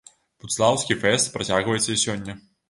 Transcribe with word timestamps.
Будслаўскі 0.45 0.97
фэст 1.03 1.29
працягваецца 1.35 1.85
і 1.93 2.01
сёння. 2.07 2.37